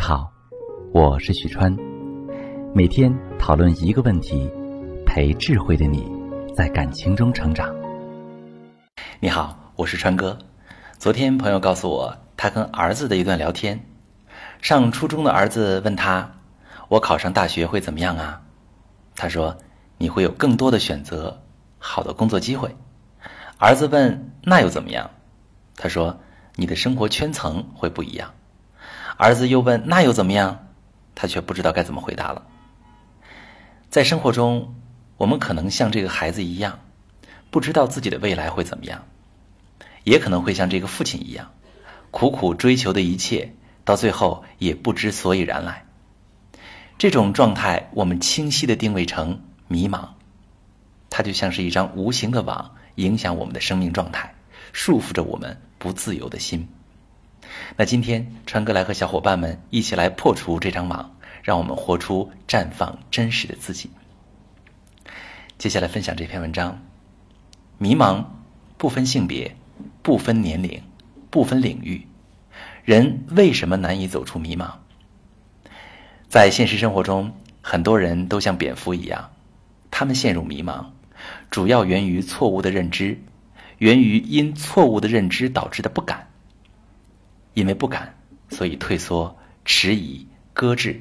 [0.00, 0.32] 好，
[0.92, 1.76] 我是许川，
[2.74, 4.50] 每天讨论一个问题，
[5.04, 6.10] 陪智慧的你
[6.56, 7.72] 在感情中成长。
[9.20, 10.38] 你好，我是川哥。
[10.98, 13.84] 昨天朋友告诉我，他跟儿子的一段聊天。
[14.62, 16.32] 上初中的儿子问他
[16.88, 18.40] ：“我考上大学会怎么样啊？”
[19.14, 19.58] 他说
[19.98, 21.42] ：“你会有更多的选择，
[21.78, 22.74] 好的工作机会。”
[23.58, 25.10] 儿子问：“那又怎么样？”
[25.76, 26.20] 他说
[26.56, 28.32] ：“你的生活圈层会不一样。”
[29.16, 30.66] 儿子又问：“那又怎么样？”
[31.14, 32.46] 他却不知道该怎么回答了。
[33.90, 34.74] 在生活中，
[35.16, 36.78] 我们可能像这个孩子一样，
[37.50, 39.04] 不知道自己的未来会怎么样，
[40.04, 41.50] 也可能会像这个父亲一样，
[42.10, 43.52] 苦苦追求的一切，
[43.84, 45.84] 到最后也不知所以然来。
[46.96, 50.08] 这种状态，我们清晰的定位成迷茫，
[51.10, 54.34] 它就像是一张无形的网，影响我们的生命状态，
[54.72, 56.68] 束缚着我们不自由的心。
[57.76, 63.90] 那今天川哥来和小伙伴们一起来破除这张网，让我们活出绽放真实的自己。
[65.58, 66.80] 接下来分享这篇文章：
[67.76, 68.24] 迷茫
[68.78, 69.56] 不分性别，
[70.02, 70.82] 不分年龄，
[71.28, 72.06] 不分领域，
[72.84, 74.70] 人为什么难以走出迷茫？
[76.28, 79.30] 在现实生活中，很多人都像蝙蝠一样，
[79.90, 80.86] 他们陷入迷茫，
[81.50, 83.20] 主要源于错误的认知，
[83.78, 86.29] 源于因错误的认知导致的不敢。
[87.60, 88.14] 因为不敢，
[88.48, 90.94] 所以退缩、迟疑、搁置；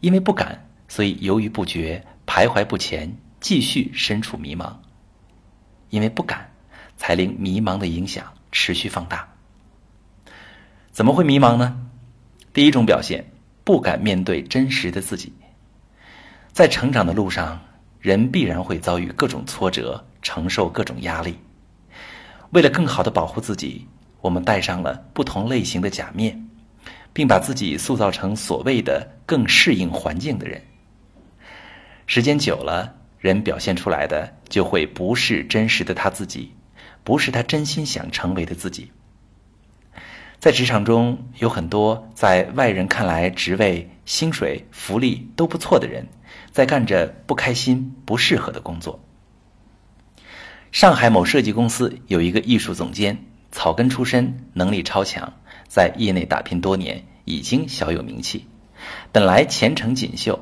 [0.00, 4.74] 因为不敢，所以犹豫不决、徘徊不前，继续身处迷茫。
[5.90, 6.50] 因为不敢，
[6.96, 9.28] 才令迷茫的影响持续放大。
[10.90, 11.80] 怎么会迷茫呢？
[12.52, 13.24] 第一种表现，
[13.62, 15.32] 不敢面对真实的自己。
[16.50, 17.60] 在成长的路上，
[18.00, 21.38] 人必然会遭遇各种挫折，承受各种压力。
[22.50, 23.86] 为了更好的保护自己。
[24.20, 26.48] 我们戴上了不同类型的假面，
[27.12, 30.62] 并把自己塑造成所谓的更适应环境的人。
[32.06, 36.52] 时间久了，人表现出来的就会不是真实的他自己，
[37.02, 38.90] 不是他真心想成为的自己。
[40.38, 46.08] 在职场中，有很多在外人看来职位、薪水、福利都不错的人，
[46.50, 49.04] 在干着不开心、不适合的工作。
[50.72, 53.26] 上海某设计公司有一个艺术总监。
[53.52, 55.32] 草根出身，能力超强，
[55.68, 58.46] 在业内打拼多年，已经小有名气。
[59.12, 60.40] 本来前程锦绣，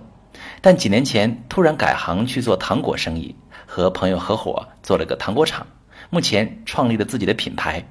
[0.61, 3.35] 但几年前突然改行去做糖果生意，
[3.67, 5.67] 和朋友合伙做了个糖果厂，
[6.11, 7.85] 目前创立了自己的品牌。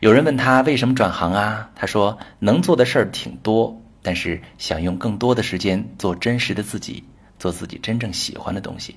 [0.00, 1.70] 有人问他为什么转行啊？
[1.74, 7.04] 他说能做的事儿挺多，但是想用更多的时间做真实的自己，
[7.38, 8.96] 做自己真正喜欢的东西。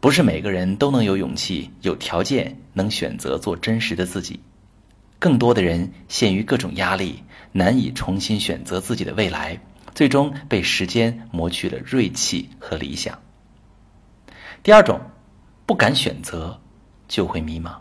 [0.00, 4.40] 不是每个人都能有勇气、有条件能选择做真实的自己，
[5.18, 9.58] 更多的人陷于各种压力，难以重新选择自己的未来，
[9.94, 13.18] 最终被时间磨去了锐气和理想。
[14.62, 15.00] 第二种，
[15.64, 16.60] 不敢选择，
[17.08, 17.76] 就会迷茫。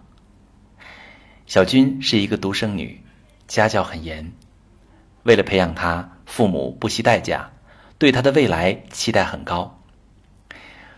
[1.46, 3.04] 小军是一个独生女，
[3.48, 4.32] 家教很严，
[5.24, 7.52] 为了培养她，父母不惜代价，
[8.00, 9.84] 对她的未来期待很高。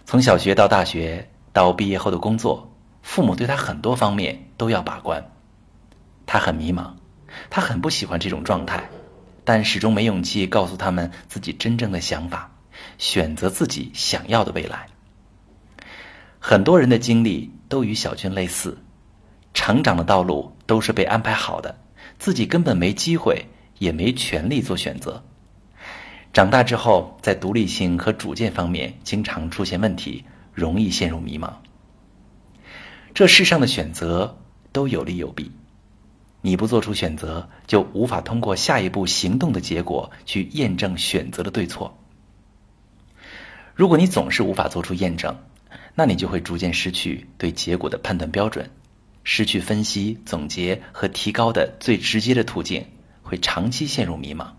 [0.07, 5.31] 从小学到大学到毕业后的工作，父母对他很多方面都要把关，
[6.25, 6.91] 他很迷茫，
[7.50, 8.90] 他很不喜欢这种状态，
[9.44, 12.50] 但始终没勇气告诉他们自己真正的想法，
[12.97, 14.88] 选择自己想要的未来。
[16.40, 18.78] 很多人的经历都与小军类似，
[19.53, 21.78] 成长的道路都是被安排好的，
[22.17, 23.46] 自己根本没机会，
[23.78, 25.22] 也没权利做选择。
[26.38, 31.53] 长大之后，在独立性和主见方面经常出现问题，容易陷入迷茫。
[33.16, 34.38] 这世上的选择
[34.72, 35.52] 都有利有弊，
[36.42, 41.97] 你不做出选择，就无法通过下一步行动的结果去验证选择的对错。
[43.74, 45.40] 如果你总是无法做出验证，
[45.96, 48.70] 那你就会逐渐失去对结果的判断标准，
[49.24, 52.85] 失去分析、总结和提高的最直接的途径，
[53.23, 54.50] 会长期陷入迷茫。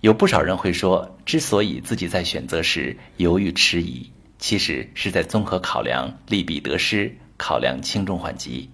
[0.00, 8.70] 有不少人会说，之所以自己在选择时犹豫迟疑，其实是在综合考量利弊得失，考量轻重缓急。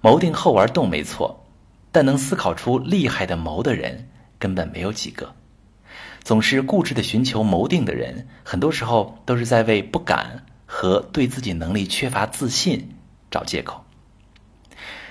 [0.00, 1.46] 谋定后玩动没错，
[1.92, 4.08] 但能思考出厉害的谋的人
[4.40, 5.34] 根本没有几个。
[6.24, 12.96] 总是固执的寻求谋定的人，很多时候都是在为不敢和对自己能力缺乏自信
[13.30, 13.84] 找借口。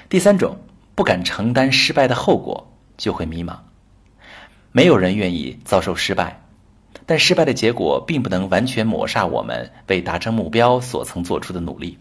[0.10, 0.60] 第三种，
[0.96, 3.58] 不敢承担失败的后果，就会迷茫。
[4.72, 6.42] 没有人愿意遭受失败，
[7.06, 11.98] 但失败的结果并不能完全抹杀我们为达成目标所曾做出的努力。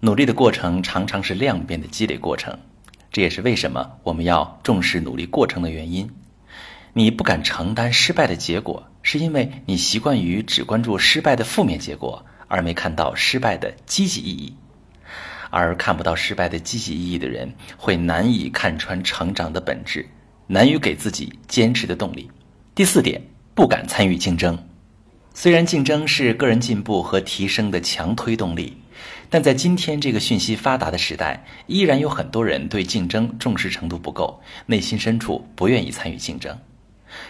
[0.00, 2.58] 努力的过程常常是量变的积累过程，
[3.10, 6.10] 这也是为什么我们要重视努力过程的原因。
[6.92, 14.54] 你不敢承担失败的结果，是因为你习惯于只关注失败的负面结果，而没看到失败的积极意义。
[15.50, 20.06] 而看不到失败的积极意义的人，会难以看穿成长的本质，
[20.46, 22.30] 难于给自己坚持的动力。
[22.74, 23.20] 第四点，
[23.54, 24.58] 不敢参与竞争。
[25.32, 28.76] 虽然竞争是个人进步和提升的强推动力，
[29.28, 36.56] 但在今天这个讯息发达的时代，依然有很多人对竞争重视程度不够，内心深处不愿意参与竞争。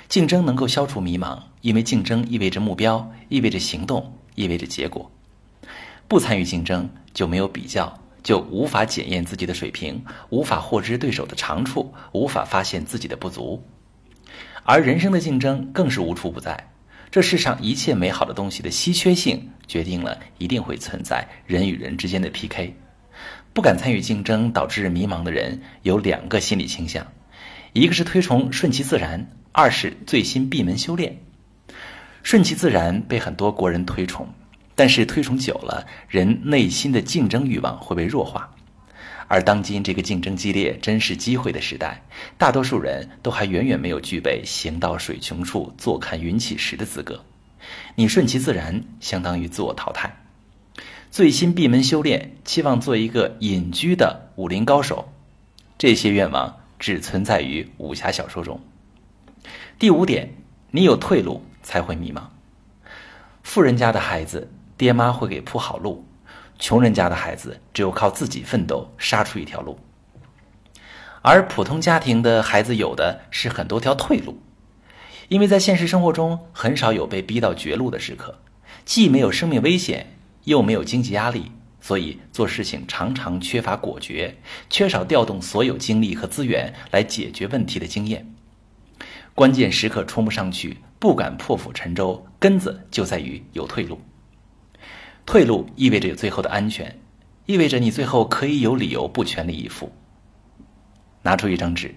[0.09, 5.11] 竞争能够消除迷茫，因为竞争意味着目标，意味着行动，意味着结果。
[6.07, 7.99] 不参与竞争就没有比较。
[8.25, 13.63] 就无法检验自己的水平，无法获知对手的长处，无法发现自己的不足，
[14.65, 16.73] 而人生的竞争更是无处不在。
[17.11, 22.75] 这世上一切美好的东西的稀缺性，决定了一定会存在人与人之间的 PK。
[23.53, 27.07] 不敢参与竞争导致迷茫的人有两个心理倾向：
[27.73, 31.19] 一个是推崇顺其自然，二是醉心闭门修炼。
[32.25, 34.27] 顺其自然被很多国人推崇。
[34.77, 38.51] 但是推崇久了，人内心的竞争欲望会被弱化，
[39.29, 42.03] 而当今这个竞争激烈、珍视机会的时代，
[42.37, 47.25] 大多数人都还远远没有具备“行到水穷处，坐看云起时”的资格。
[47.95, 50.11] 你顺其自然，相当于自我淘汰；
[51.11, 55.09] 醉心闭门修炼，期望做一个隐居的武林高手，
[55.79, 58.61] 这些愿望只存在于武侠小说中。
[59.79, 60.35] 第五点，
[60.73, 62.25] 你有退路才会迷茫。
[63.45, 64.51] 富人家的孩子。
[64.77, 66.05] 爹妈会给铺好路，
[66.59, 69.79] 穷人家的孩子只有靠自己奋斗，杀出一条路。
[71.23, 74.39] 而普通家庭的孩子有的是很多条退路，
[75.29, 78.39] 因为在现实生活中很少有被逼到绝路的时刻，
[78.85, 81.51] 既没有生命危险，又没有经济压力，
[81.81, 84.37] 所以做事情常常缺乏果决，
[84.69, 88.31] 缺少调动所有精力和资源来解决问题的经验。
[89.35, 93.99] 关键时刻冲不上去，不敢破釜沉舟，根子就在于有退路。
[95.27, 96.99] 退路意味着有最后的安全，
[97.47, 99.91] 意味着你最后可以有理由不全力以赴。
[101.23, 101.95] 拿出一张纸，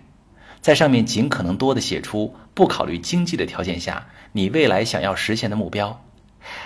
[0.62, 6.06] 在上面尽可能多的写出不考虑经济的条件下你未来想要实现的目标，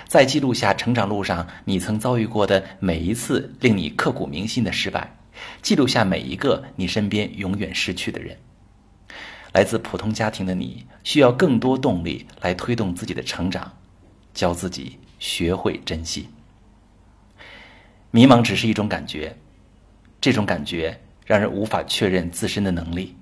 [0.08, 5.18] 再记录下成长路上你曾遭遇过的每一次令你刻骨铭心的失败，
[5.64, 8.38] 记录下每一个你身边永远失去的人。
[9.52, 13.70] 来自普通家庭的你，需要更多动力来推动自己的成长，
[14.34, 16.30] 教自己学会珍惜。
[18.12, 19.34] 迷茫只是一种感觉，
[20.20, 23.16] 这种感觉让人无法确认自身的能力，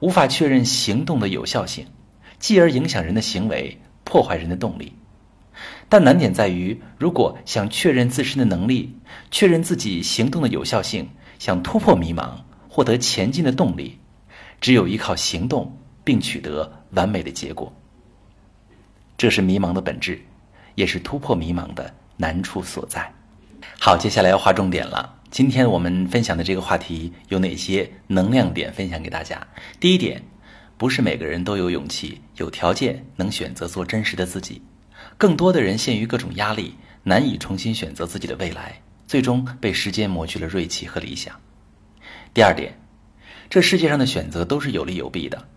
[0.00, 1.86] 无法确认行动的有效性，
[2.38, 4.92] 继而影响人的行为，破坏人的动力。
[5.88, 8.94] 但难点在于，如果想确认自身的能力，
[9.30, 11.08] 确认自己行动的有效性，
[11.38, 12.32] 想突破迷茫，
[12.68, 13.98] 获得前进的动力，
[14.60, 15.74] 只有依靠行动，
[16.04, 17.72] 并取得完美的结果。
[19.16, 20.20] 这是迷茫的本质，
[20.74, 23.10] 也是突破迷茫的难处所在。
[23.78, 25.14] 好，接下来要划重点了。
[25.30, 29.44] 今天我们分享的这个话题有哪些能量点分享给大家？
[29.80, 30.22] 第一点，
[30.78, 34.62] 不是每个人都有勇气、有条件能选择做真实的自己，
[35.18, 41.34] 更多的人陷于各种压力，难以重新选择自己的未来，最终被时间磨去了锐气和理想。
[42.32, 42.78] 第二点，
[43.50, 45.48] 这世界上的选择都是有利有弊的，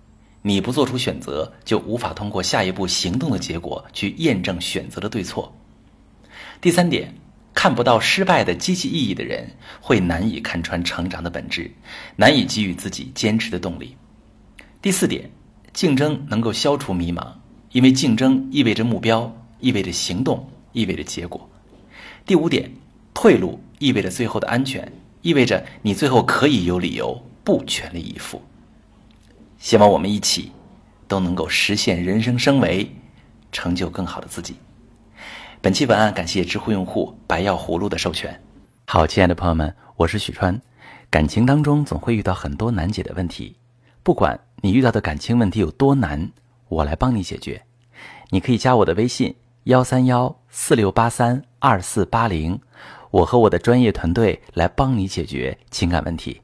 [0.42, 5.56] 你不做出选择，就无法通过下一步行动的结果去验证选择的对错。
[6.60, 7.14] 第三点。
[7.58, 9.50] 看不到失败的积极意义的人，
[9.82, 11.72] 会难以看穿成长的本质，
[12.16, 13.98] 难以给予自己坚持的动力。
[14.80, 15.28] 第四点，
[15.74, 17.26] 竞争能够消除迷茫，
[17.72, 21.50] 因为竞争意味着目标，意味着行动，意味着结果。
[22.28, 22.72] 第五点，
[23.16, 28.40] 退路意味着最后的安全，意味着你最后可以有理由不全力以赴。
[29.58, 30.52] 希望我们一起
[31.08, 32.88] 都能够实现人生升维，
[33.52, 34.56] 成就更好的自己。
[35.68, 38.42] 本期文案感谢知乎用户白药葫芦的授权。
[38.86, 40.58] 好，亲爱的朋友们，我是许川。
[41.10, 43.54] 感情当中总会遇到很多难解的问题，
[44.02, 46.32] 不管你遇到的感情问题有多难，
[46.70, 47.62] 我来帮你解决。
[48.30, 52.58] 你可以加我的微信幺三幺四六八三二四八零，
[53.12, 56.42] 我和我的专业团队来帮你解决情感问题。